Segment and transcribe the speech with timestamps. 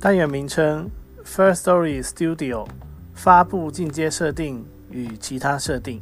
[0.00, 0.88] 单元名称
[1.24, 2.66] ：First Story Studio，
[3.12, 6.00] 发布进阶设定与其他设定。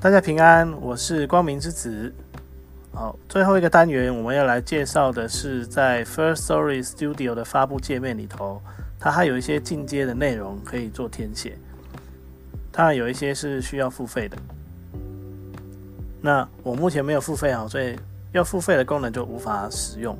[0.00, 2.14] 大家平安，我是光明之子。
[2.92, 8.62] 好，最后一个单元我们要来介绍的是，在 First Story Studio 的发布界面里头，
[8.98, 11.58] 它还有一些进阶的内容可以做填写。
[12.76, 14.36] 当然有一些是需要付费的。
[16.20, 17.98] 那我目前没有付费啊，所以
[18.32, 20.16] 要付费的功能就无法使用。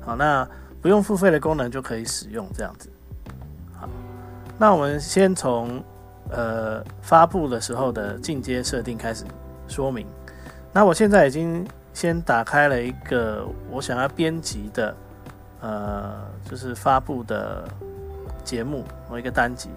[0.00, 0.48] 好，那。
[0.80, 2.88] 不用付费的功能就可以使用，这样子。
[3.74, 3.88] 好，
[4.56, 5.82] 那我们先从
[6.30, 9.24] 呃发布的时候的进阶设定开始
[9.66, 10.06] 说明。
[10.72, 14.96] 那我现在已经先打开了一个我想要编辑的
[15.60, 17.68] 呃，就是发布的
[18.44, 19.68] 节目某一个单集。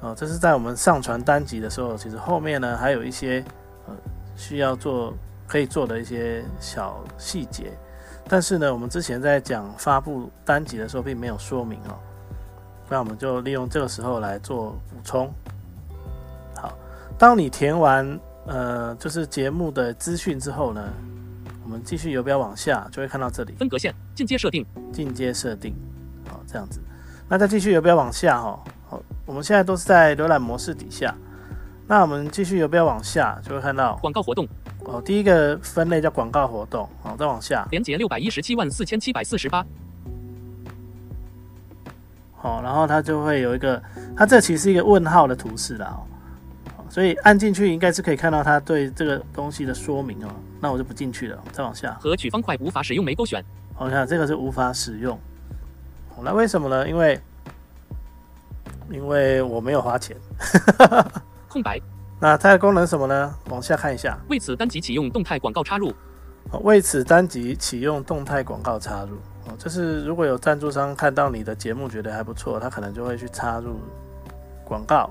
[0.00, 3.44] 哦哦，这是在我们上传单集的时候，其实后面呢还有一些
[3.86, 3.94] 呃
[4.36, 5.12] 需要做
[5.46, 7.72] 可以做的一些小细节。
[8.28, 11.98] 但是呢，我们之前在讲发布单集的时候，并没有说明哦。
[12.88, 15.32] 那我们就利用这个时候来做补充。
[16.54, 16.72] 好，
[17.18, 20.82] 当你填完呃，就是节目的资讯之后呢，
[21.64, 25.74] 我们继续游标往下，就会看到这里分隔线进阶设定，进阶设定，
[26.28, 26.80] 好，这样子。
[27.28, 28.64] 那再继续游标往下哈，好，
[29.28, 31.14] 我们现在都是在浏览模式底下。
[31.86, 34.48] 那我们继续游标往下，就会看到广告活动。
[34.86, 39.66] 哦，第一个分类叫广告活动，好，再往下，连接六百一十七万四千七百四十八，
[42.34, 43.82] 好，然后它就会有一个，
[44.16, 45.94] 它这其实是一个问号的图示啦，
[46.78, 55.18] 哦，所以按进去应该是可以看到它对这个东西的说明哦，那我就不进去了，再往下，和取方块无法使用没勾选，好，看这个是无法使用，
[56.22, 56.88] 那为什么呢？
[56.88, 57.20] 因为
[58.90, 60.16] 因为我没有花钱，
[61.48, 61.80] 空白。
[62.20, 63.34] 那它的功能什么呢？
[63.50, 64.18] 往下看一下。
[64.28, 65.94] 为此单集启用动态广告插入。
[66.62, 69.16] 为此单集启用动态广告插入。
[69.46, 73.78] 哦，就是如果有赞助商看到你的节目觉得还不错，他可能就会去插入
[74.64, 75.10] 广告，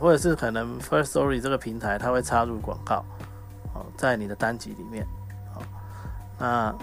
[0.00, 3.04] 或者是可能 First Story 这个平台它会插入广告，
[3.74, 5.06] 哦，在你的单集里面。
[5.54, 5.62] 哦，
[6.38, 6.74] 那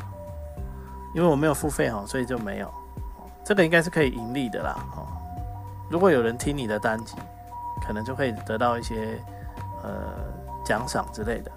[1.15, 2.71] 因为我没有付费哈，所以就没有。
[3.43, 4.75] 这个应该是可以盈利的啦。
[4.95, 5.07] 哦，
[5.89, 7.15] 如果有人听你的单集，
[7.85, 9.19] 可能就会得到一些。
[9.81, 10.11] 呃，
[10.65, 11.49] 奖赏之类的。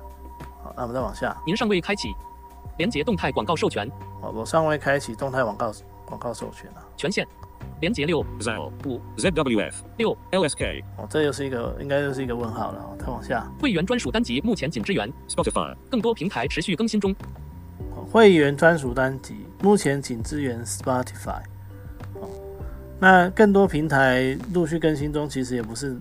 [0.63, 1.37] 好，那我们再往下。
[1.45, 2.15] 您尚未开启
[2.79, 3.91] 连接动态广告授权。
[4.21, 5.73] 哦，我尚未开启动态广告
[6.07, 6.87] 广告授权啊。
[6.97, 7.27] 权限
[7.81, 8.25] 连接六五
[9.19, 10.85] ZWF 六 LSK。
[10.99, 12.97] 哦，这又是一个，应该又是一个问号了。
[13.01, 13.45] 再往下。
[13.61, 17.13] 会员专属单集目前仅支援 Spotify，更多平台持续更新中。
[18.13, 21.43] 会员专属单集目前仅支援 Spotify。
[23.03, 25.97] 哦，那更多平台陆续更新中，其实也不是。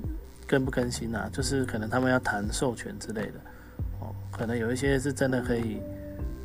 [0.47, 1.29] 更不更新啊？
[1.31, 3.33] 就是可能他们要谈授权之类的
[4.01, 5.79] 哦，可能有一些是真的可以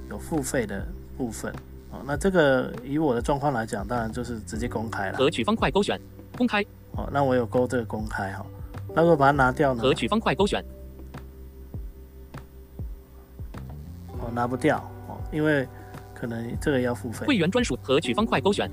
[0.09, 0.87] 有付费的
[1.19, 1.53] 部分
[1.91, 1.99] 哦。
[2.07, 5.19] 那这个以我的状况来讲，当然就是直接公开了。
[5.19, 6.01] 合取方块勾选
[6.39, 8.47] 公开哦，那我有勾这个公开哈。
[8.95, 9.83] 那如果把它拿掉呢？
[9.83, 10.65] 合取方块勾选
[14.21, 14.79] 哦，拿不掉
[15.09, 15.67] 哦，因为
[16.15, 17.27] 可能这个要付费。
[17.27, 18.71] 会员专属合取方块勾选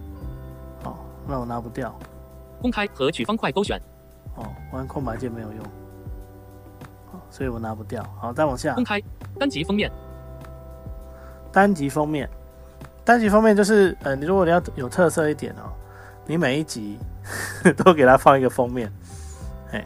[1.23, 1.93] 哦，那我拿不掉。
[2.61, 3.79] 公开和取方块勾选。
[4.35, 5.59] 哦，玩空白键没有用，
[7.11, 8.03] 好，所以我拿不掉。
[8.19, 8.73] 好，再往下。
[8.73, 9.01] 公开
[9.39, 9.91] 单集封面。
[11.51, 12.27] 单集封面，
[13.05, 15.69] 单集封面就是，呃，你如果你要有特色一点哦，
[16.25, 16.97] 你每一集
[17.77, 18.91] 都给它放一个封面。
[19.71, 19.85] 哎，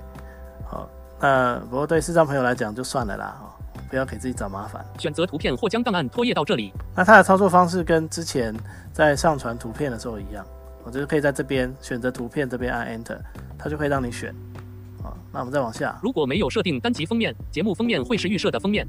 [0.65, 0.87] 好，
[1.19, 3.51] 那不过对视障朋友来讲就算了啦，哦，
[3.89, 4.85] 不要给自己找麻烦。
[4.97, 6.71] 选择图片或将档案拖曳到这里。
[6.95, 8.55] 那它的操作方式跟之前
[8.93, 10.45] 在上传图片的时候一样。
[10.87, 13.19] 我就是可以在这边选择图片，这边按 Enter，
[13.57, 14.33] 它就可以让你选。
[15.03, 15.99] 好，那我们再往下。
[16.01, 18.87] 如果没有设定单集封面，节目封面会是预设的封面。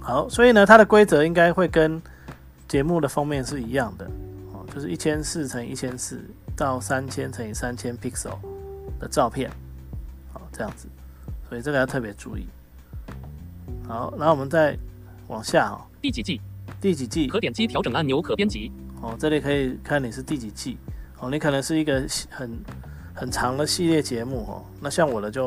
[0.00, 2.00] 好，所以呢，它的规则应该会跟
[2.68, 4.04] 节目的封面是一样的。
[4.52, 6.22] 哦，就是一千四乘一千四
[6.54, 8.36] 到三千乘以三千 pixel
[8.98, 9.50] 的照片。
[10.34, 10.88] 好，这样子，
[11.48, 12.46] 所以这个要特别注意。
[13.88, 14.76] 好，然后我们再
[15.28, 15.80] 往下哦。
[16.02, 16.38] 第几季？
[16.82, 17.26] 第几季？
[17.28, 18.70] 可点击调整按钮可编辑。
[19.00, 20.76] 哦，这里可以看你是第几季。
[21.20, 22.58] 哦，你可能是一个很
[23.14, 24.64] 很长的系列节目哦。
[24.80, 25.46] 那像我的就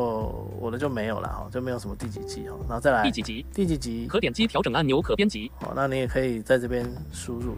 [0.59, 2.57] 我的就没有了哈，就没有什么第几集哦。
[2.67, 3.45] 然后再来第几集？
[3.53, 4.07] 第几集？
[4.07, 5.51] 可点击调整按钮可编辑。
[5.61, 7.55] 哦，那你也可以在这边输入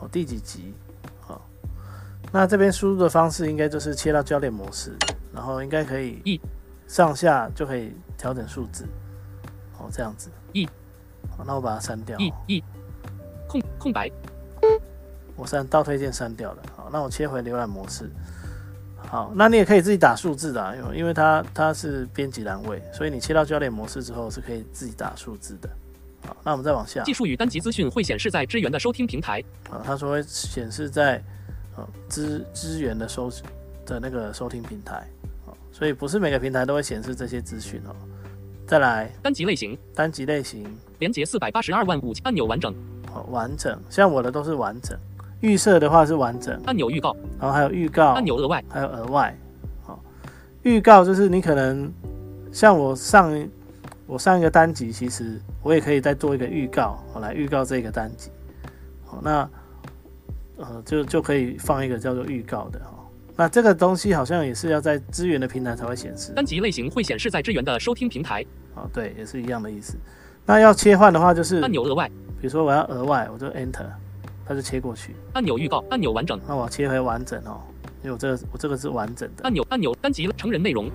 [0.00, 0.74] 哦，第几集？
[1.20, 1.40] 好，
[2.30, 4.94] 那这边输入的方式应该就是切到教练模式，
[5.32, 6.40] 然后应该可以一
[6.86, 8.86] 上下就可以调整数字。
[9.78, 10.30] 哦，这样子。
[10.52, 10.66] 一。
[11.36, 12.18] 好，那我把它删掉。
[12.18, 12.64] 一一
[13.48, 14.10] 空空白。
[15.34, 16.62] 我删倒推键删掉了。
[16.86, 18.08] 好，那我切回浏览模式。
[19.08, 25.68] 好，那你也可以自己打数字的，因为因为它它是编辑栏位，所以你切到焦点模式之后是可以自己打数字的。
[26.24, 27.02] 好，那我们再往下。
[27.02, 29.42] 技术与单集资讯会显示在支援的收听平台。
[29.68, 31.20] 啊，他说会显示在
[31.76, 33.28] 呃支支援的收
[33.84, 35.04] 的那个收听平台。
[35.44, 37.90] 好，所以不是每个平台都会显示这些资讯哦。
[38.64, 40.64] 再来，单集类型，单集类型，
[41.00, 42.72] 连接四百八十二万五按钮完整。
[43.12, 44.98] 好，完整，像我的都是完整。
[45.46, 49.32] 预设的话是完整按钮预告，然后还有预告按钮额外，还有额外。
[49.84, 50.02] 好，
[50.64, 51.88] 预告就是你可能
[52.50, 53.48] 像我上
[54.08, 58.28] 我上一个单集，其实我也可以再做一个预告，我来预告这个单集。
[59.04, 59.48] 好，那
[60.56, 62.92] 呃就就可以放一个叫做预告的哈。
[63.36, 66.32] 那这个东西好像也是要在资源的平台才会显示。
[66.34, 68.44] 单集类型会显示在支援的收听平台。
[68.74, 69.96] 啊，对，也是一样的意思。
[70.44, 72.08] 那要切换的话就是按钮额外，
[72.40, 73.86] 比如说我要额外，我就 Enter。
[74.48, 76.40] 它就切过去，按钮预告，按钮完整。
[76.46, 77.60] 那我切回完整哦，
[78.02, 79.42] 因为我这个我这个是完整的。
[79.42, 80.88] 按钮按钮单集成人内容，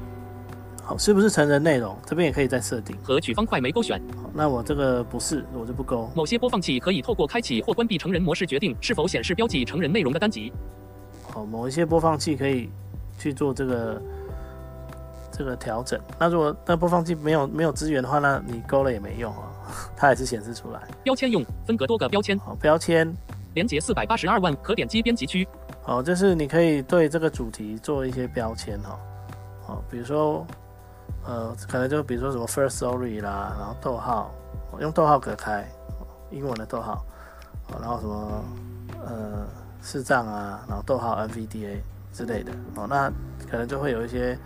[0.81, 1.98] 好，是不是成人内容？
[2.06, 2.95] 这边也可以再设定。
[3.03, 4.01] 和取方块没勾选。
[4.15, 6.09] 好，那我这个不是，我就不勾。
[6.15, 10.53] 某些播放器可以透过开启或关闭成人模式决定是否显示标记成人内容的单集。
[11.30, 12.69] 好，某一些播放器可以
[13.19, 14.01] 去做这个
[15.30, 16.00] 这个调整。
[16.18, 19.51] 那如果那播放器没有没有资源的话，那你勾了也没用啊，
[19.95, 20.81] 它还是显示出来。
[21.03, 22.39] 标签用分隔多个标签。
[22.39, 23.13] 好，标签。
[23.53, 25.48] 连接四百八十二万，可点击编辑区。
[25.81, 29.00] 好，就是你可以对这个主题做一些标签哈。
[29.62, 30.45] 好，比如说，
[31.25, 34.31] 呃，可能就比如说什么 first story 啦，然后逗号，
[34.80, 35.68] 用逗号隔开，
[36.30, 37.06] 英文的逗号。
[37.80, 38.45] 然后什么，
[39.06, 39.48] 呃，
[39.81, 41.77] 视障啊，然后逗号 NVDA
[42.12, 42.51] 之类的。
[42.75, 43.09] 哦，那
[43.50, 44.38] 可能就会有一些，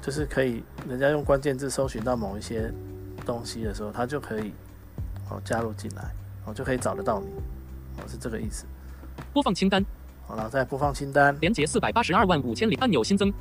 [0.00, 2.72] 就是可以人家用关键字搜寻到某一些
[3.26, 4.54] 东西的时候，它就可以
[5.28, 6.10] 哦加入进来，
[6.46, 7.26] 哦就可以找得到你。
[8.08, 8.64] 是这个意思。
[9.32, 9.84] 播放清单，
[10.26, 11.36] 好了，再播放清单。
[11.40, 13.32] 连接四百八十二万五千里按钮新增。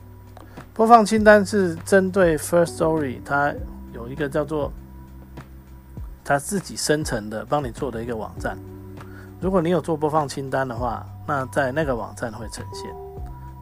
[0.73, 3.53] 播放清单是针对 First Story，它
[3.93, 4.71] 有一个叫做
[6.23, 8.57] 它自己生成的，帮你做的一个网站。
[9.41, 12.89] 如果你有做播放清单的话，那在那个网站会呈现，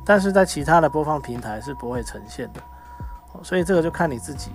[0.06, 2.62] 但是在其他的播放平台是不会呈现的。
[3.44, 4.50] 所以这个就看你自己。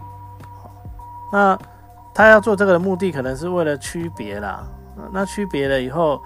[1.33, 1.57] 那
[2.13, 4.67] 他要做这个的目的，可能是为了区别啦。
[5.13, 6.23] 那区别了以后，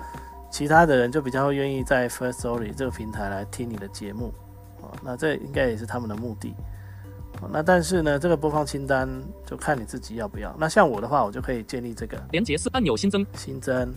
[0.51, 4.33] 其他的人就比较愿意在 First Story 这个平台来听你的节目，
[4.83, 6.55] 啊，那这应该也是他们的目的，
[7.51, 9.09] 那但是呢，这个播放清单
[9.45, 10.55] 就看你自己要不要。
[10.59, 13.95] 那像我的话，我就可以建立这个连接四按钮新增，新增，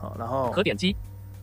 [0.00, 0.94] 好，然后可点击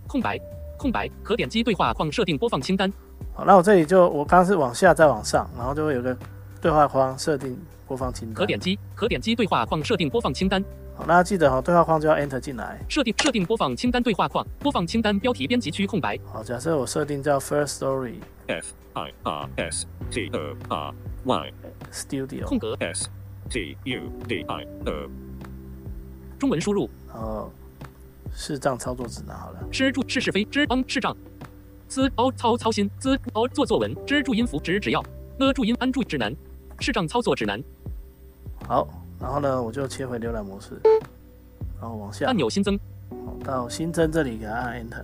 [0.07, 0.39] 空白
[0.77, 2.91] 空白可点击对话框设定播放清单，
[3.33, 6.17] 好，那我这里就我刚刚是往下再往上，然后就会有个
[6.61, 7.57] 对话框设定
[7.87, 10.63] 播放清单，可点击可点击对话框设定播放清单。
[10.95, 12.79] 好，大家记得哈，对话框就要 Enter 进来。
[12.87, 16.19] 设定设定播放清单对话框，播放清单标题编辑区空白。
[16.31, 20.93] 好，假设我设定叫 First Story F I R S T O R
[21.25, 21.53] Y
[21.91, 23.09] Studio 空格 S
[23.49, 25.09] T U D I O
[26.37, 26.87] 中文输入。
[27.11, 27.49] 哦，
[28.31, 29.59] 视障操作指南好了。
[29.71, 31.15] 知注是是非知帮视障。
[31.87, 35.03] z o 操操心 z o 做作文知注音符指只要
[35.39, 36.35] e 注音安注指南
[36.79, 37.61] 视障操作指南。
[38.67, 38.87] 好。
[39.19, 40.79] 然后呢，我就切回浏览模式，
[41.79, 42.77] 然后往下按钮新增，
[43.09, 45.03] 好到新增这里给它按 Enter。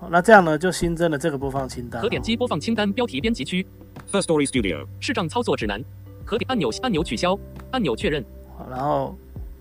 [0.00, 2.00] 好，那这样呢就新增了这个播放清单。
[2.00, 3.66] 可点击播放清单标题编辑区。
[4.12, 5.82] First Story Studio 视障操作指南。
[6.24, 7.38] 可点按钮按钮取消，
[7.72, 8.24] 按钮确认。
[8.56, 9.16] 好，然后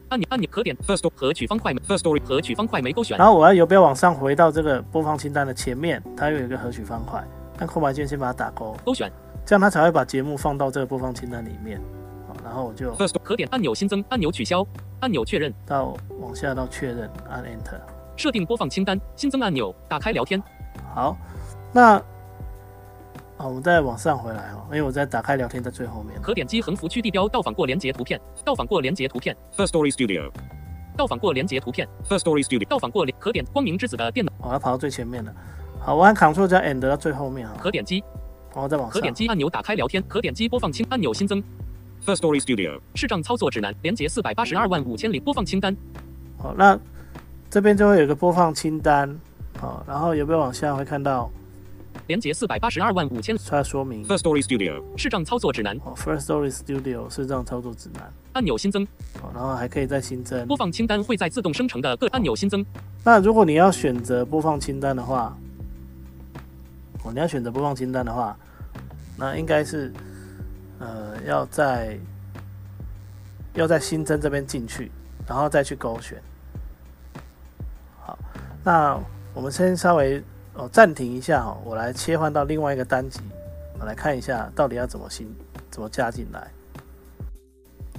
[0.09, 3.17] 按钮按钮可点 First 和取方块 First Story 和取方块没勾选。
[3.17, 6.01] 然后我要不要往上回到这个播放清单的前面？
[6.15, 7.25] 它又有一个合取方块，
[7.57, 9.11] 按空白键先把它打勾，勾选，
[9.45, 11.81] 这样它才会把节目放到这个播放清单里面。
[12.47, 14.65] 然后我就可点按钮新增，按钮取消，
[15.01, 17.77] 按钮确认，到往下到确认，按 Enter。
[18.15, 20.41] 设定播放清单，新增按钮，打开聊天。
[20.95, 21.17] 好，
[21.73, 21.95] 那
[23.37, 26.19] 啊，我们再往上回来哦，因为我在打开聊天在最后面。
[26.21, 29.35] 可点击横幅区地标，到访过连接图片，到访过连接图片。
[29.55, 30.31] First Story Studio，
[30.95, 31.85] 到访过连接图片。
[32.07, 34.31] First Story Studio，到访过连可点光明之子的电脑。
[34.39, 35.31] 我要跑到最前面了。
[35.79, 37.55] 好，我按 Ctrl 加 End 到最后面啊。
[37.59, 38.03] 可点击，
[38.53, 41.43] 然后再往可点击按钮打开聊天，可点击播放清按钮新增。
[42.07, 45.75] First Story Studio 视障操作指南，连接四百八十二万五千零播放清单。
[46.37, 46.79] 好，那
[47.49, 49.13] 这边就会有个播放清单。
[49.59, 51.29] 好，然后有没有往下会看到
[52.07, 53.35] 连接四百八十二万五千。
[53.49, 54.81] 它说明 First Story Studio.
[54.95, 58.09] 视障操作指南哦，First Story Studio 视障操作指南。
[58.31, 58.87] 按钮新增，
[59.19, 60.55] 好，然后还可以再新增播。
[60.55, 62.65] 放清单会在自动生成的各按钮新增。
[63.03, 65.37] 那如果你要选择播放清单的话，
[67.03, 68.37] 哦，你要选择播放清单的话，
[69.17, 69.91] 那应该是
[70.79, 71.97] 呃要在
[73.53, 74.91] 要在新增这边进去，
[75.27, 76.21] 然后再去勾选。
[77.99, 78.17] 好，
[78.63, 78.99] 那
[79.33, 83.19] 我们先稍微哦暂停一下哦，我来切换到另外一个单集，
[83.79, 85.27] 我来看一下到底要怎么新
[85.69, 86.47] 怎么加进来。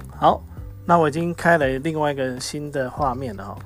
[0.09, 0.41] 好，
[0.85, 3.57] 那我已经开了另外一个新的画面了哈、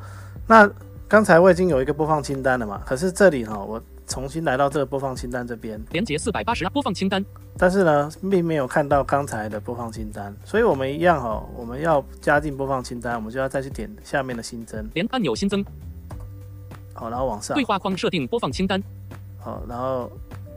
[0.47, 0.69] 那
[1.07, 3.81] 刚才我已经有一个播放清单了嘛，可是这里哈、我
[4.13, 7.25] 重新来到这个播放清单这边，连接四百八十播放清单，
[7.57, 15.65] 但是呢，并没有看到刚才的播放清单，所以我们一样哈、我们要加进播放清单，我们就要再去点下面的新增，连按钮新增。
[16.93, 17.55] 好，然后往上。
[17.55, 18.79] 对，话框设定播放清单，
[19.39, 20.11] 好，然后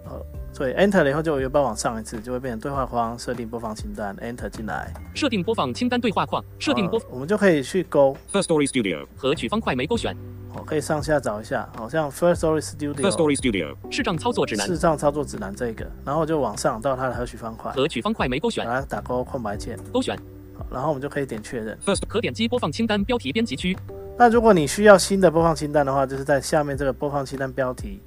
[0.05, 0.23] 呃，
[0.57, 9.07] 所以 Enter 了以后就有把往上一次，就会变成对话框设定播放清单，Enter 进来，设定播放清单对话框，设定播好我们就可以去勾，First Story Studio.
[9.15, 10.17] 和取方块没勾选。
[10.49, 13.77] 好，可以上下找一下，好像 First Story First Studio First Story Studio.
[13.91, 20.17] 视障操作指南视障操作指南这个，然后我就往上到它的合取方块，和取方块没勾选，把它打勾空白键，勾选。
[20.57, 21.79] 好然后我们就可以点确认。
[22.09, 23.77] 可点击播放清单标题编辑区，
[24.17, 28.01] 那如果你需要新的播放清单的话，就是在下面这个播放清单标题，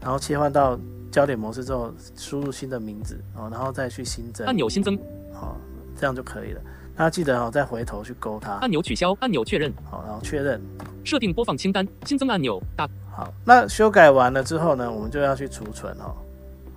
[0.00, 0.78] 然后切换到
[1.10, 4.46] 焦点模式之后，输入新的名字哦，然后再去新增。
[4.46, 4.98] 按钮新增，
[5.32, 5.56] 好、
[5.96, 6.60] 这样就可以了。
[6.96, 10.60] 那记得哦，再回头去勾它，按钮取消，按钮确认，好，然后确认。
[11.04, 12.88] 设定播放清单，新增按钮，打。
[13.10, 16.14] 好，那修改完了之后呢，我们就要去储存哦。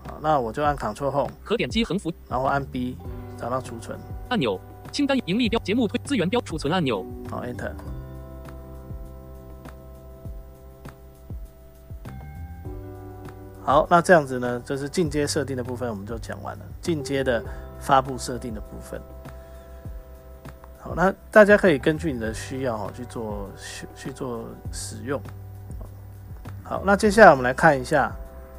[0.05, 2.12] 好，那我就按 Ctrl Home，可点击横幅。
[2.29, 2.97] 然后按 B
[3.38, 3.97] 找到储存，
[4.29, 4.59] 按钮，
[4.91, 7.71] 清单盈利标节目推资源标储存按钮，好 Enter。
[13.67, 17.43] 好，那这样子呢，就是进阶设定的部分我们就讲完了，进阶的
[17.81, 18.97] 发布设定的部分。
[20.79, 25.21] 好，那大家可以根据你的需要哦去做去去做使用。
[26.63, 28.09] 好，那接下来我们来看一下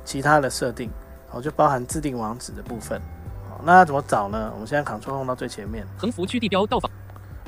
[0.04, 0.90] 其他的设定，
[1.30, 3.00] 好，就包含自定网址的部分。
[3.48, 4.50] 好，那要怎么找呢？
[4.52, 5.86] 我们现在 Ctrl 放到最前面。
[5.96, 6.90] 横幅区地标到访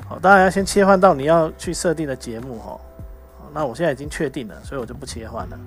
[0.09, 2.69] 好，当然要先切换到你要去设定的节目哈。
[3.37, 5.59] 好，那我现在已经确定了，所以我就不切换了。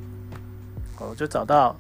[0.97, 1.77] 好，我就找到，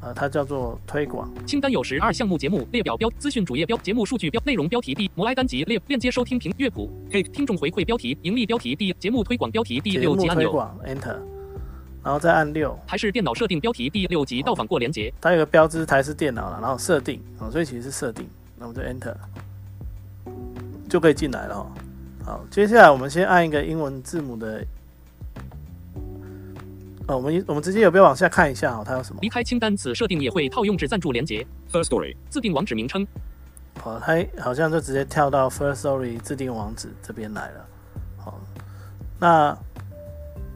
[0.00, 1.28] 呃，它叫做推广。
[1.44, 11.16] 清单有十二项目节目列表标资讯主页标节目数据标内容标题 D 摩埃单集列链接收听评乐谱 K 听众回馈标题盈利标题 D 节目推广标题第六级按钮推广 Enter，
[12.04, 18.24] 然后再按六，还是电脑设定标题第六级到访过连接它有个标志台式电脑了，然后设定，哦，所以其实是设定，
[18.56, 19.14] 那我们就 Enter，
[20.88, 21.66] 就可以进来了、哦。
[22.24, 24.64] 好，接下来我们先按一个英文字母的，
[27.08, 29.18] 哦，我们我们直接有没有往下看一下哦，它有什么？
[29.22, 32.14] 离开清单此设定也会套用至赞助连接 First Story.
[32.28, 33.06] 自定网址名称
[33.80, 37.66] 好，它好像就直接跳到 First Story 自定网址这边来了。
[38.18, 38.38] 好，
[39.18, 39.58] 那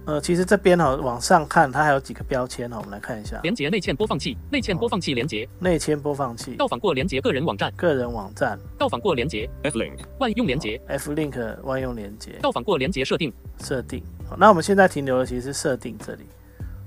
[0.05, 3.41] 呃，其实这边哈、往上看，它还有几个标签哈、我们来看一下。
[3.45, 9.97] 连接内嵌播放器内嵌播放器连接内嵌播放器、到访过连接个人网站个人网站、到访过连接 F link.
[10.19, 13.33] 万用连接 F Link 万用连接到访过连接设定
[13.63, 14.03] 设定。
[14.29, 16.27] 好，那我们现在停留的其实是设定这里。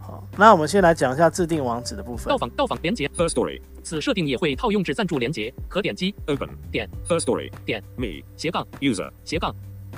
[0.06, 2.30] 好，那我们先来讲一下自定网址的部分。
[2.30, 2.38] 到。
[2.38, 3.60] 访到访连接 First Story.
[3.84, 6.14] 此设定也会套用至赞助连接可点击。
[6.28, 6.48] Open.
[6.72, 6.88] 点。
[7.08, 7.52] First Story.
[7.66, 7.84] 点。
[7.96, 8.24] Me.
[8.38, 8.68] 斜杠。
[8.80, 9.10] User.
[9.24, 9.56] 斜杠。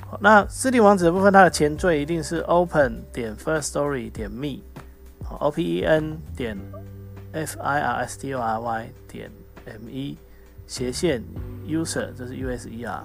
[0.08, 4.60] 好，那自定网址的部分，它的前缀一定是 open 点 first story 点 me，
[5.22, 6.56] 好，O P E N 点
[7.32, 9.30] F I R S T O R Y 点
[9.66, 10.16] M E
[10.66, 11.22] 斜线
[11.66, 13.04] user，这是 U S E R，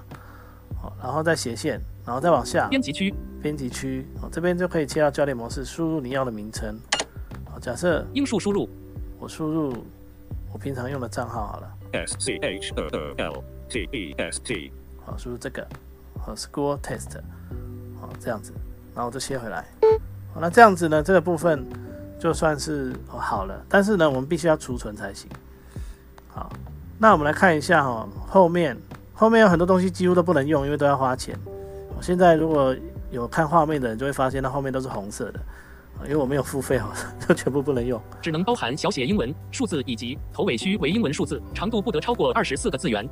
[0.79, 2.67] 好，然后再斜线，然后再往下。
[2.69, 3.13] 编辑区。
[3.41, 6.92] 编辑区，好，这边就可以切到教练模式，输入你要的名称，好，
[7.63, 8.67] 假设英数输入
[9.17, 9.73] 我输入
[10.51, 12.83] 我平常用的账号好了，S C H O
[13.17, 14.69] L T E S T.
[15.05, 15.65] 好，输入这个，
[16.19, 17.21] 好，school test，
[18.01, 18.51] 好，这样子，
[18.93, 19.65] 然后我就切回来。
[20.33, 21.65] 好，那这样子呢，这个部分
[22.19, 25.29] 就算是、哦、好了，但是呢，我们必须要储存才行。
[26.27, 26.51] 好，
[26.99, 28.77] 那我们来看一下哈、哦，后面
[29.13, 31.33] 后面有很多东西几乎都不能用，因为都要花钱。
[31.95, 32.75] 我现在如果
[33.09, 35.45] 有看画面的人就会发现，它后面都是红色的，啊
[36.03, 36.91] 因为我没有付费哦，
[37.27, 38.01] 就全部不能用。
[38.21, 43.07] 只能包含小写英文数字以及头尾须为英文数字，长度不得超过二十四个字元。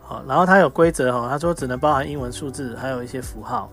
[0.00, 3.68] 好，然后它有规则哈，他说只能包含英文数字，还有一些符号。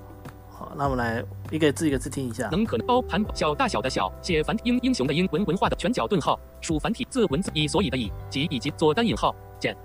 [0.49, 2.47] 好，那我们来一个字一个字听一下。
[2.49, 9.77] 能可能包含小大小的小写繁英英雄的英文文化的全角顿号属繁体字文字以所以的以及以及左单引号减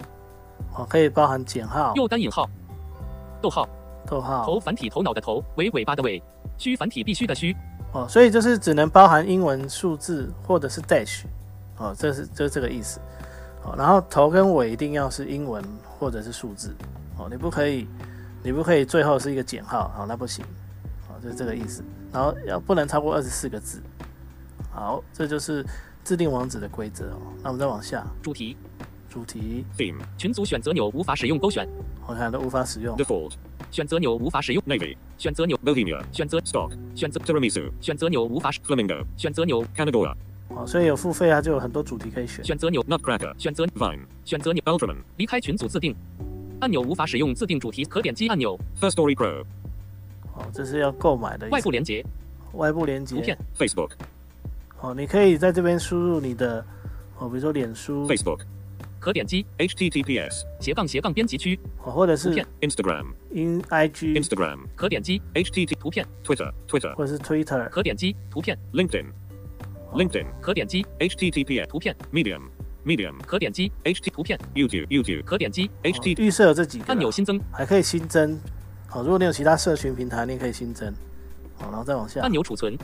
[0.70, 2.48] 好，可以包含减号、右单引号
[3.42, 3.68] 逗号
[4.06, 4.46] 逗号。
[4.46, 6.22] 头繁体头脑的头为尾巴的尾
[6.56, 7.54] 须繁体必须的须
[7.92, 11.24] 哦，所以就是只能包含英文数字或者是 dash，
[11.76, 12.98] 哦，这是就是这个意思。
[13.64, 15.62] 哦，然后头跟尾一定要是英文
[15.98, 16.74] 或者是数字。
[17.18, 17.86] 哦，你不可以，
[18.42, 20.44] 你不可以最后是一个减号，好，那不行。
[21.08, 21.84] 哦，就是这个意思。
[22.10, 23.80] 然后要不能超过二十四个字。
[24.70, 25.64] 好，这就是
[26.02, 27.18] 自定网址的规则哦。
[27.42, 28.56] 那我们再往下，主题
[29.12, 30.00] 主题，Theme.
[30.16, 31.68] 群组选择钮无法使用勾选，
[32.06, 32.96] 我看都无法使用。
[32.96, 33.32] Default.
[33.70, 34.96] 选择钮无法使用，Navy.
[35.18, 36.02] 选择钮 Bohemia.
[36.10, 36.70] 选择 Stock.
[36.94, 37.70] 选择 Tiramisu.
[37.78, 39.04] 选择钮无法使 Flamingo.
[39.18, 40.14] 选择钮 Canadora.
[40.48, 42.42] 哦，所以有付费啊就有很多主题可以选。
[42.42, 43.38] 选择钮 Nutcracker.
[43.38, 44.00] 选择 Vine.
[44.24, 44.96] 选择钮 Ultraman.
[45.18, 45.94] 离开群组自定
[46.60, 49.44] 按钮无法使用自定主题，可点击按钮 First Story Pro.
[50.34, 52.02] 哦，这是要购买的外部连接
[52.54, 53.16] 外部连接。
[53.16, 53.90] 图片 Facebook.
[54.80, 56.64] 哦，你可以在这边输入你的
[57.18, 58.40] 哦，比如说脸书 Facebook.
[59.02, 60.44] 可点击 HTTPS.
[60.60, 63.06] 斜杠斜杠编辑区哦，或者是图片 Instagram.
[63.32, 64.60] in IG Instagram.
[64.76, 66.52] 可点击 http 图片 Twitter.
[66.68, 66.94] Twitter.
[66.94, 69.06] 或者是 Twitter 可点击图片 LinkedIn.
[69.94, 70.26] LinkedIn.
[70.40, 71.66] 可点击 HTTPS.
[71.66, 72.42] 图片 Medium.
[72.86, 73.14] Medium.
[73.26, 74.12] 可点击 HT.
[74.12, 74.86] 图片 YouTube.
[74.86, 75.24] YouTube.
[75.24, 76.22] 可点击哦 HT.
[76.22, 78.38] 预设有这几个按钮新增还可以新增。
[78.86, 80.94] 好，如果你有其他社群平台，你也可以新增。
[81.56, 82.78] 好，然后再往下按，钮储存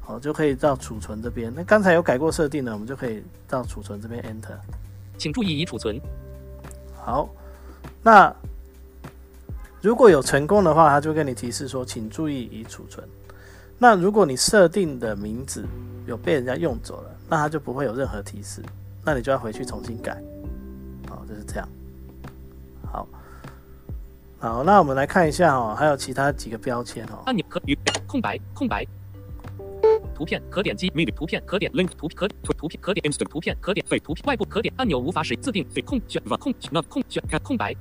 [0.00, 1.52] 好就可以到储存这边。
[1.52, 4.56] 那刚才有改过设定的，我们就可以到储存这边 Enter。
[5.18, 6.00] 请注意已储存
[7.04, 7.28] 好，
[8.02, 8.34] 那
[9.80, 13.06] 如果有成功的话，它就会跟你提示说，请注意已储存。
[13.78, 15.64] 那如果你设定的名字
[16.06, 18.62] 有被人家用走了，那它就不会有任何提示，
[19.04, 20.20] 那你就要回去重新改。
[21.08, 21.68] 好，就是这样。
[22.90, 23.06] 好，
[24.40, 27.22] 好，那我们来看一下哦，还有其他几个标签哦。
[27.26, 28.84] 按钮可与空白空白
[30.16, 31.14] 图片可点击 Media.
[31.14, 31.90] 图片可点 Link.
[31.96, 33.28] 图可图图片可点 Instant.
[33.28, 34.00] 图片可点 Fake.
[34.02, 37.74] 图片外部可点按钮无法使自定空选空那空选看空白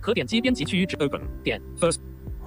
[0.00, 1.20] 可点击编辑区域之 Open.
[1.42, 1.98] 点 First.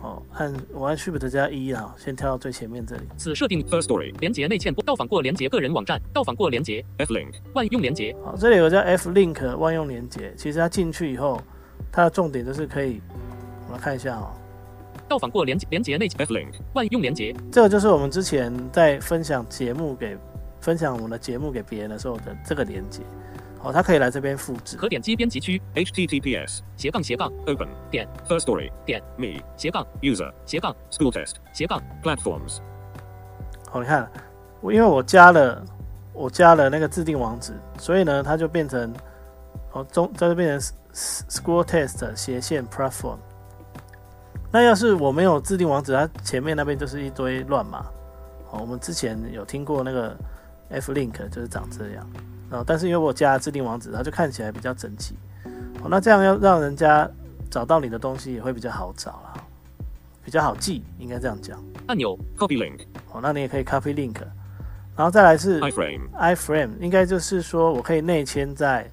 [0.01, 3.01] 哦，按我按 Shift 加一啊，先跳到最前面这里。
[3.17, 4.13] 此设定 First Story.
[4.19, 7.33] 连接内嵌到访过连接个人网站到访过连接 F link.
[7.53, 11.41] 万用连接好，这里有个叫 F Link 万用连接，其实它进去以后，
[11.91, 13.01] 它的重点就是可以，
[13.65, 14.31] 我们来看一下哦。
[15.07, 16.53] 到访过连接连接内 link.
[16.73, 20.17] 万用连接这个就是我们之前在分享节目给
[20.59, 23.01] 分享我们的节目给别人的时候的这个连接，
[23.61, 24.75] 哦，它可以来这边复制。
[24.75, 26.59] 可点击编辑区 HTTPS.
[26.75, 27.67] 斜杠斜杠 Open.
[27.89, 28.71] 点 First Story.
[28.85, 29.41] 点 Me.
[29.55, 30.31] 斜杠 User.
[30.45, 31.35] 斜杠 School test.
[31.53, 32.57] 斜杠 Platforms.
[33.69, 34.09] 好，你看，
[34.61, 35.63] 我因为我加了
[36.13, 38.93] 我加了那个自定网址，所以呢，它就变成
[39.71, 43.17] 哦中，这就变成 school test 斜线 platform。
[44.51, 47.85] 那要是我没有制定网址，它前面那边就是一堆乱码。
[48.49, 50.15] 哦，我们之前有听过那个
[50.69, 52.09] F link 就是长这样，
[52.49, 55.15] 然哦，但是因为我加了自定网址，它就看起来比较整齐。
[55.81, 57.09] 哦，那这样要让人家
[57.51, 59.33] 找到你的东西也会比较好找啦，
[60.23, 61.61] 比较好记，应该这样讲。
[61.87, 62.85] 按钮 Copy link.
[63.11, 64.15] 哦，那你也可以 copy link，
[64.95, 66.09] 然后再来是 iframe.
[66.13, 68.89] iframe，应该就是说我可以内嵌在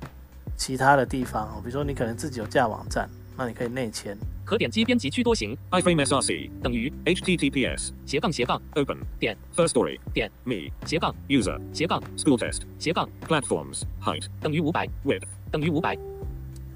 [0.57, 4.17] 其他的地方哦，比如说你可能自己有架网站，那你可以内嵌。
[4.45, 6.51] 可点击编辑区多行 iframe src.
[6.63, 7.93] 等于 HTTPS.
[8.05, 8.99] 斜杠斜杠 Open.
[9.19, 9.99] 点 First Story.
[10.13, 10.71] 点 Me.
[10.85, 11.59] 斜杠 User.
[11.73, 12.63] 斜杠 School test.
[12.79, 13.83] 斜杠 Platforms.
[14.03, 14.27] Height.
[14.41, 15.23] 等于五百 Width.
[15.51, 15.97] 等于五百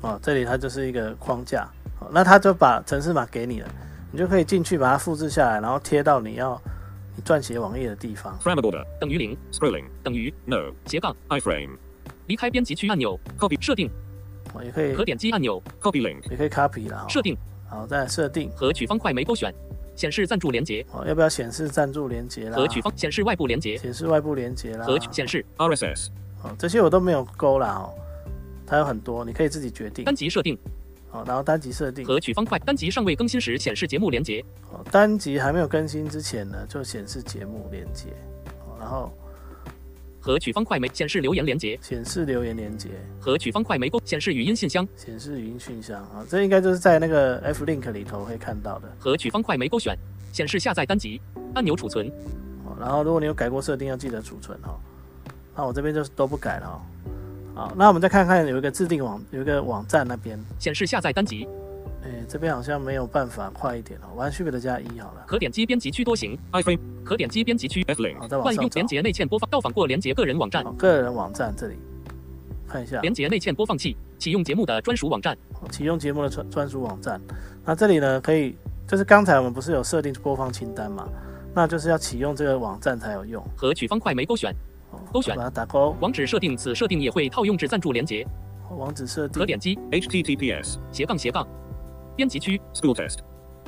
[0.00, 1.68] 哦，这里它就是一个框架，
[2.00, 3.68] 哦，那它就把城市码给你了，
[4.12, 6.60] 你就可以进去把它复制下来，然后贴到你要
[7.16, 8.38] 你撰写网页的地方。
[8.38, 8.84] Parameter border.
[9.00, 9.84] 等于零 Scrolling.
[10.02, 10.72] 等于 No.
[10.86, 11.76] 斜杠 iframe.
[12.28, 13.60] 离开编辑区按钮 Copy.
[13.60, 13.90] 设定
[14.54, 16.30] 哦，也可以可点击按钮 Copy link.
[16.30, 17.04] 也可以 copy 啦。
[17.04, 17.36] 哦设定
[17.68, 19.54] 好，再来设定和取方块没勾选
[19.94, 22.56] 显示赞助连接哦，要不要显示赞助连接啦？
[22.56, 24.86] 和取方显示外部连接显示外部连接啦。
[24.86, 26.08] 和取显示 RSS.
[26.42, 27.94] 哦，这些我都没有勾啦哦，
[28.66, 30.04] 它有很多，你可以自己决定。
[30.04, 30.56] 单集设定
[31.10, 38.10] 哦，然后单集设定，和取方块单集尚未更新时显示节目连接哦，单集还没有更新之前呢，就显示节目连接，
[38.66, 39.12] 哦，然后
[40.20, 42.88] 和取方块没显示留言连接显示留言连接，
[43.20, 44.86] 和取方块没勾显示语音信箱。
[44.96, 46.02] 显示语音信箱。
[46.02, 48.88] 啊、这应该就是在那个 F Link 里头会看到的。
[48.98, 49.96] 和取方块没勾选
[50.32, 51.20] 显示下载单集
[51.54, 52.08] 按钮储存。
[52.64, 54.78] 哦，然后如果你有改过设定，要记得储存哦。
[55.56, 56.76] 那我这边就是都不改了哦。
[57.54, 61.48] 好，那我们再看看有一个制定网，有一个网站那边，显示下载单集
[62.08, 64.08] 哎，这边好像没有办法快一点哦。
[64.16, 65.24] 我按 Shift 加一好了。
[65.26, 66.78] 可点击编辑区多行 iframe.
[67.04, 68.18] 可点击编辑区 F link.
[68.18, 68.86] 好，再往上找万用连。
[68.86, 71.76] 接内嵌播放到访过连接个人网站，个人网站这里
[72.66, 72.98] 看一下。
[73.02, 75.36] 连接内嵌播放器启用节目的专属网站
[75.70, 77.20] 启用节目的专专属网站。
[77.64, 81.06] 那这里呢，可以就是刚才我们不是有设定播放清单嘛？
[81.54, 84.54] 那就是要启用这个网站才有用和取方块没勾选
[84.92, 88.26] 哦勾选把它打勾，网址设定此设定也会套用至赞助连接
[88.70, 89.46] 网址设定可。
[89.46, 90.76] 点击 HTTPS.
[90.92, 91.46] 斜杠斜杠
[92.18, 93.18] 编辑区 School test.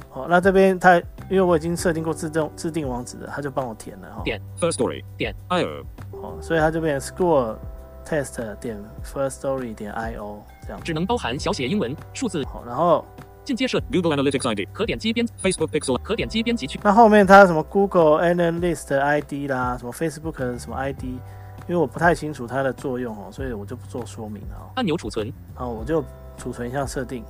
[0.08, 0.96] 好，那这边它
[1.28, 4.22] 因为我已经设定过自动自定网址了，它就帮我填了哈。
[4.24, 5.04] 点 First Story.
[5.16, 5.32] 点.
[5.50, 5.84] io，
[6.20, 7.56] 好，所以它就变成 school
[8.04, 10.80] test 点 first story 点 io 这样。
[10.82, 12.44] 只能包含小写英文、数字。
[12.46, 13.04] 好，然后
[13.44, 14.68] 进阶设 Google Analytics ID.
[14.72, 15.96] 可点击编 Facebook Pixel.
[16.02, 16.80] 可点击编辑区。
[16.82, 21.20] 那后面它什么 Google Analyst ID 啦，什么 Facebook 什么 ID，因
[21.68, 24.74] 为我不太清楚它的作用哦，所以我就不做说明了哦。
[24.74, 26.02] 按钮储存，好我就
[26.36, 27.24] 储存一下设定，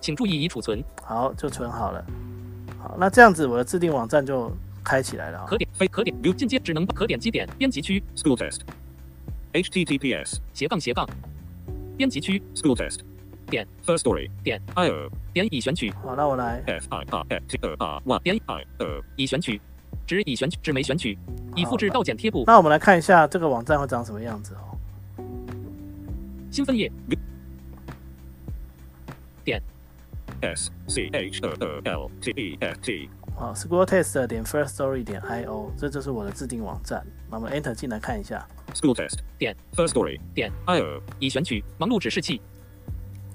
[0.00, 0.82] 请注意已储存。
[1.02, 2.04] 好，就存好了。
[2.78, 4.50] 好，那这样子我的自定网站就
[4.82, 5.44] 开起来了哦。
[5.46, 8.60] 可点非可点进阶只能可点击点编辑区 School test.
[9.52, 10.38] HTTPS.
[10.54, 11.08] 斜杠斜杠
[11.96, 13.00] 编辑区 School test.
[13.46, 14.30] 点 First story.
[14.42, 15.10] 点 IO.
[15.32, 19.02] 点已选取好，那我来 F I R F T O R 1点 I O.
[19.16, 19.60] 已选取，
[20.06, 21.18] 只已选取只没选取，
[21.54, 24.78] 已复制到剪贴布那我们来看一下这个网站会长什么样子哦。
[26.50, 26.90] 新分页
[30.42, 33.08] S C H O O L T E F T.
[33.36, 37.04] 好，school test 点 first story 点 io，这就是我的自定网站。
[37.30, 38.46] 那我们 enter 进来看一下。
[38.74, 39.20] School test.
[39.38, 40.20] 点 First story.
[40.34, 41.00] 点 IO.
[41.18, 42.40] 已选取忙碌指示器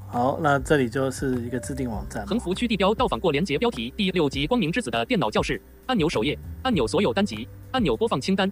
[0.07, 2.25] 好，那这里就是一个自定网站。
[2.25, 8.49] 横幅区地标到访过连接标题第六集光明之子的电脑教室按钮首页按钮所有单集按钮播放清单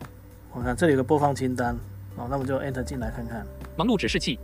[0.52, 1.78] 我看这里有个播放清单。
[2.16, 3.46] 好，那我们就 enter 进来看看。
[3.78, 4.38] 忙碌指示器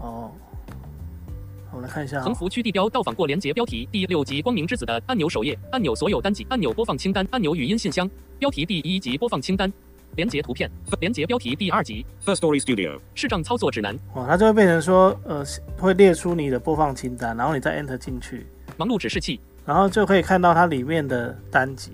[0.00, 0.30] 哦，
[1.72, 2.24] 我们来看一下哦。
[2.24, 9.72] 横幅区地标到访过连接标题第六集光明之子的按钮首页按钮所有单集按钮播放清单按钮语音信箱标题第一集播放清单
[10.16, 10.68] 连接图片
[11.00, 12.98] 连接标题第二集 First story studio.
[13.14, 15.44] 视障操作指南哇，它就会变成说，呃，
[15.78, 21.92] 会列出你的播放清单，然后你再 enter 进去，忙碌指示器然后就可以看到它里面的单集。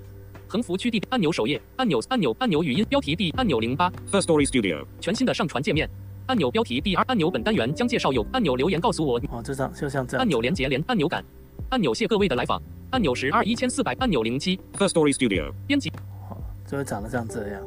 [0.49, 4.85] 横幅区地按钮首页按钮按钮按钮语音标题第按钮零八 First story studio.
[5.01, 5.91] 全新的上传界面
[6.27, 10.29] 按钮标题第二按钮本单元将介绍有按钮留言告诉我哦，就这样，就像这样按。
[10.29, 11.25] 钮连接连按钮感
[11.71, 12.61] 按钮谢各位的来访
[12.91, 15.53] 按钮十二一千四百按钮零七 First story studio.
[15.67, 15.91] 编辑
[16.31, 16.37] 哦
[16.67, 17.63] 就会长得像这样。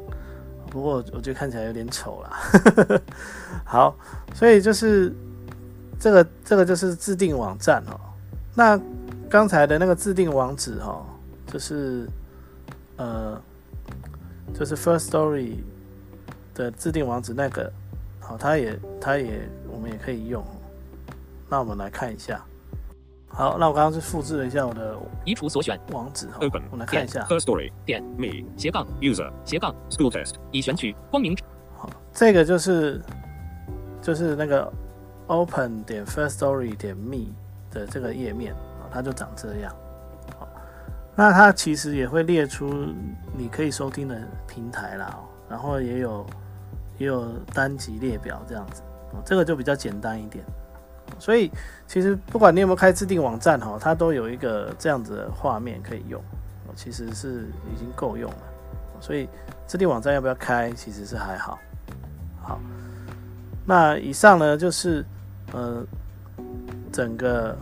[0.70, 3.00] 不过我觉得看起来有点丑啦。
[3.64, 3.96] 好，
[4.34, 5.12] 所以就是
[5.98, 7.98] 这个这个就是自定网站哦。
[8.54, 8.80] 那
[9.28, 11.04] 刚才的那个自定网址哦，
[11.46, 12.06] 就是
[12.96, 13.40] 呃，
[14.54, 15.54] 就是 First Story
[16.54, 17.72] 的自定网址那个，
[18.30, 20.40] 好，它也它也我们也可以用。
[21.48, 22.40] 那我们来看一下。
[23.26, 26.62] 好，那我刚刚是复制了一下我的移除所选网址哈 Open.
[26.70, 27.24] 我们来看一下。
[27.24, 27.72] First story.
[27.84, 28.46] 点 Me.
[28.56, 29.32] 斜杠 User.
[29.44, 30.34] 斜杠 School test.
[30.52, 31.36] 已选取光明
[31.76, 33.02] 好，这个就是
[34.00, 34.72] 就是那个
[35.26, 37.34] open 点 first story 点 me
[37.72, 39.74] 的这个页面啊，它就长这样。
[40.38, 40.48] 好，
[41.16, 42.94] 那它其实也会列出
[43.36, 44.16] 你可以收听的
[44.46, 46.24] 平台啦，哦然后也有
[47.00, 48.82] 也有单集列表这样子，
[49.12, 50.44] 哦，这个就比较简单一点。
[51.18, 51.50] 所以
[51.86, 56.22] 其实不管你有没有开自定网站哈，它都有一个这样子的画面可以用，
[56.76, 58.36] 其实是已经够用了。
[59.00, 59.26] 所以
[59.66, 61.58] 自定网站要不要开，其实是还好。
[62.42, 62.60] 好，
[63.64, 65.02] 那以上呢就是
[65.52, 65.82] 呃
[66.92, 67.56] 整个、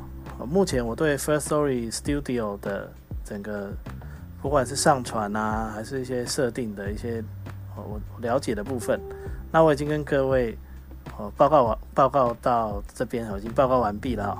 [0.48, 2.90] 目前我对 First Story Studio 的
[3.24, 3.70] 整个
[4.42, 7.22] 不管是上传啊，还是一些设定的一些
[7.82, 9.00] 我了解的部分，
[9.50, 10.56] 那我已经跟各位
[11.18, 14.38] 呃报告完报告到这边，我已经报告完毕了、哦。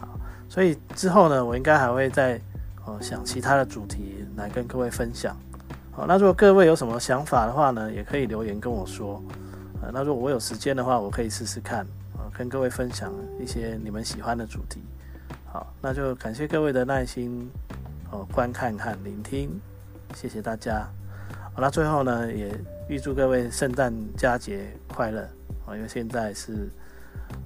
[0.00, 0.08] 好，
[0.48, 2.40] 所以之后呢，我应该还会再
[2.84, 5.36] 呃想其他的主题来跟各位分享。
[5.92, 9.22] 好，那如果各位有什么想法的话呢，也可以留言跟我说。
[9.82, 14.80] 呃，那如果我有时间的话，我可以试试看，呃，跟各位分享一些你们喜欢的主题。
[15.52, 17.50] 好，那就感谢各位的耐心，
[18.10, 19.50] 哦，观看和聆听，
[20.14, 20.88] 谢谢大家。
[21.54, 22.50] 好，那最后呢，也
[22.88, 25.20] 预祝各位圣诞佳节快乐。
[25.66, 26.68] 啊，因为现在是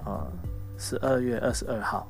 [0.05, 0.27] 呃
[0.79, 2.07] 十二月二十二号，